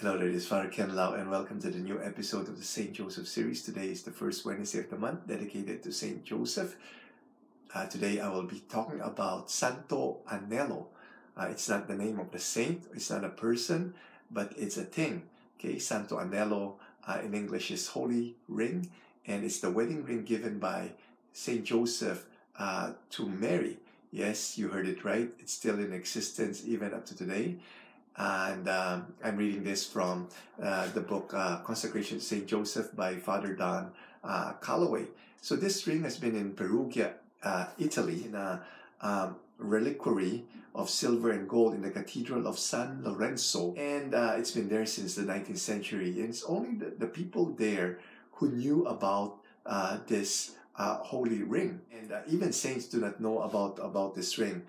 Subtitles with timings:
[0.00, 0.46] Hello, ladies.
[0.46, 2.94] Father Ken Lau, and welcome to the new episode of the St.
[2.94, 3.62] Joseph series.
[3.62, 6.24] Today is the first Wednesday of the month dedicated to St.
[6.24, 6.74] Joseph.
[7.74, 10.86] Uh, today I will be talking about Santo Anello.
[11.36, 13.92] Uh, it's not the name of the saint, it's not a person,
[14.30, 15.24] but it's a thing.
[15.58, 16.76] Okay, Santo Anello
[17.06, 18.88] uh, in English is holy ring,
[19.26, 20.92] and it's the wedding ring given by
[21.34, 21.62] St.
[21.62, 22.24] Joseph
[22.58, 23.76] uh, to Mary.
[24.10, 25.30] Yes, you heard it right.
[25.38, 27.58] It's still in existence even up to today
[28.20, 30.28] and um, I'm reading this from
[30.62, 35.06] uh, the book uh, Consecration to Saint Joseph by Father Don uh, Calloway.
[35.40, 38.62] So this ring has been in Perugia, uh, Italy, in a
[39.00, 44.50] um, reliquary of silver and gold in the Cathedral of San Lorenzo, and uh, it's
[44.50, 46.10] been there since the 19th century.
[46.20, 48.00] And it's only the, the people there
[48.32, 54.14] who knew about uh, this holy ring, and even saints do not know about about
[54.14, 54.62] this ring.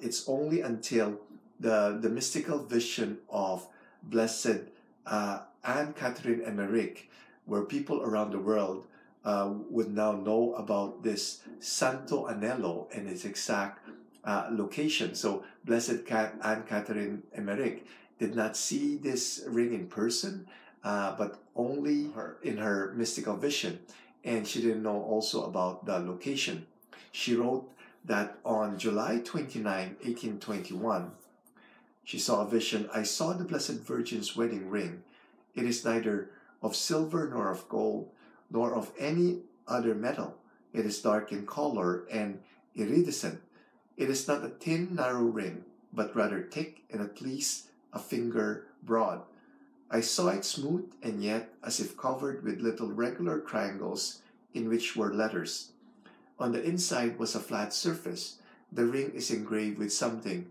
[0.00, 1.20] it's only until
[1.60, 3.66] the, the mystical vision of
[4.02, 4.68] Blessed
[5.06, 7.10] uh, Anne Catherine Emmerich,
[7.46, 8.86] where people around the world
[9.24, 13.88] uh, would now know about this Santo Anello and its exact
[14.24, 15.14] uh, location.
[15.14, 17.86] So, Blessed Cat Anne Catherine Emmerich
[18.18, 20.46] did not see this ring in person,
[20.82, 23.80] uh, but only her, in her mystical vision.
[24.24, 26.66] And she didn't know also about the location.
[27.12, 27.70] She wrote
[28.04, 31.10] that on July 29, 1821,
[32.04, 32.88] she saw a vision.
[32.92, 35.02] I saw the Blessed Virgin's wedding ring.
[35.54, 36.30] It is neither
[36.62, 38.10] of silver nor of gold,
[38.50, 40.36] nor of any other metal.
[40.72, 42.40] It is dark in color and
[42.74, 43.40] iridescent.
[43.96, 48.66] It is not a thin, narrow ring, but rather thick and at least a finger
[48.82, 49.22] broad.
[49.90, 54.20] I saw it smooth and yet as if covered with little regular triangles
[54.52, 55.70] in which were letters.
[56.38, 58.38] On the inside was a flat surface.
[58.72, 60.50] The ring is engraved with something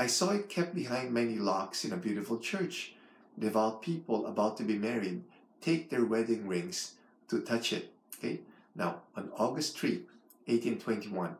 [0.00, 2.94] I saw it kept behind many locks in a beautiful church.
[3.36, 5.24] Devout people about to be married
[5.60, 6.92] take their wedding rings
[7.28, 7.92] to touch it.
[8.16, 8.38] Okay.
[8.76, 10.04] Now, on August 3,
[10.46, 11.36] 1821,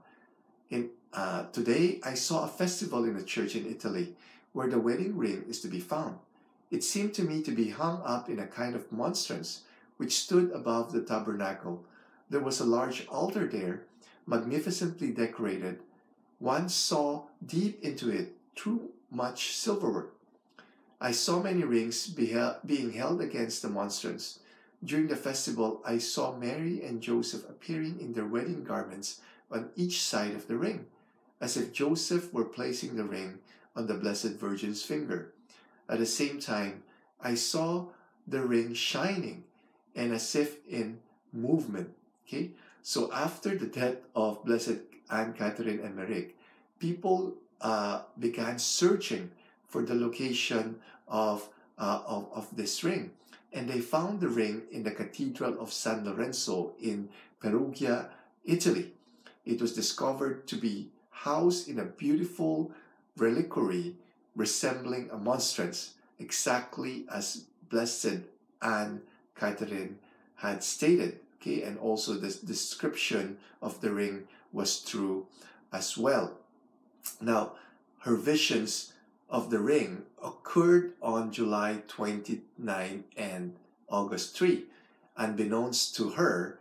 [0.71, 4.17] in, uh, today I saw a festival in a church in Italy
[4.53, 6.19] where the wedding ring is to be found.
[6.73, 9.63] It seemed to me to be hung up in a kind of monstrance
[9.99, 11.85] which stood above the tabernacle.
[12.29, 13.83] There was a large altar there,
[14.27, 15.79] magnificently decorated.
[16.41, 20.11] One saw deep into it too much silverware.
[21.01, 24.41] I saw many rings being held against the monstrance.
[24.83, 29.21] During the festival, I saw Mary and Joseph appearing in their wedding garments
[29.51, 30.87] on each side of the ring,
[31.41, 33.39] as if Joseph were placing the ring
[33.77, 35.33] on the Blessed Virgin's finger.
[35.89, 36.83] At the same time,
[37.23, 37.87] I saw
[38.27, 39.45] the ring shining
[39.95, 40.99] and as if in
[41.33, 41.91] movement.
[42.27, 42.51] Okay,
[42.83, 46.37] so after the death of Blessed Anne Catherine Emmerich,
[46.79, 49.31] people uh, began searching
[49.67, 50.77] for the location
[51.07, 51.49] of,
[51.79, 53.11] uh, of, of this ring.
[53.53, 57.09] And they found the ring in the Cathedral of San Lorenzo in
[57.41, 58.11] Perugia,
[58.45, 58.93] Italy.
[59.45, 62.73] It was discovered to be housed in a beautiful
[63.17, 63.97] reliquary
[64.37, 68.21] resembling a monstrance, exactly as Blessed
[68.63, 69.03] Anne
[69.35, 69.99] Catherine
[70.37, 71.21] had stated.
[71.41, 75.27] Okay, and also the description of the ring was true
[75.73, 76.37] as well.
[77.21, 77.53] Now,
[78.01, 78.93] her visions
[79.29, 83.55] of the ring occurred on July 29 and
[83.89, 84.65] August 3.
[85.17, 86.59] Unbeknownst to her,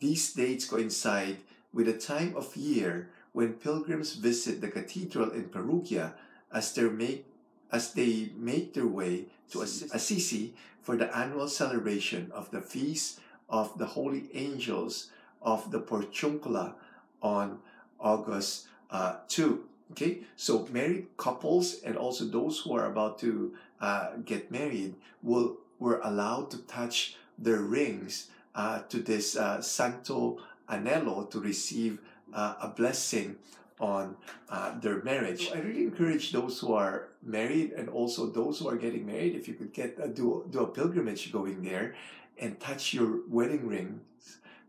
[0.00, 1.38] these dates coincide
[1.72, 6.14] with a time of year when pilgrims visit the cathedral in Perugia
[6.52, 7.26] as, make,
[7.70, 13.76] as they make their way to Assisi for the annual celebration of the Feast of
[13.78, 15.10] the Holy Angels
[15.42, 16.74] of the Porciuncula
[17.22, 17.58] on
[18.00, 19.64] August uh, 2.
[19.92, 25.56] Okay, so married couples and also those who are about to uh, get married will
[25.78, 30.38] were allowed to touch their rings uh, to this uh, Santo
[30.68, 31.98] Anello to receive
[32.34, 33.36] uh, a blessing
[33.80, 34.16] on
[34.50, 35.48] uh, their marriage.
[35.48, 39.36] So I really encourage those who are married and also those who are getting married,
[39.36, 41.94] if you could get a, do, do a pilgrimage going there
[42.38, 44.00] and touch your wedding ring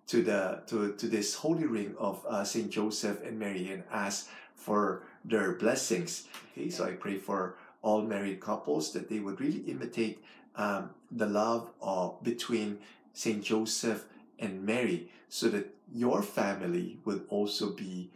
[0.08, 4.28] to the to, to this holy ring of uh, Saint Joseph and Mary and ask
[4.56, 6.28] for their blessings.
[6.52, 10.24] Okay, so I pray for all married couples that they would really imitate
[10.56, 12.80] um, the love of between
[13.14, 14.06] Saint Joseph
[14.38, 18.12] and Mary, so that your family would also be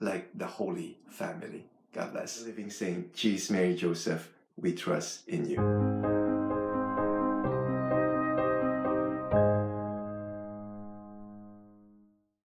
[0.00, 1.64] like the Holy Family.
[1.92, 2.42] God bless.
[2.42, 6.25] Living Saint, Jesus, Mary, Joseph, we trust in you.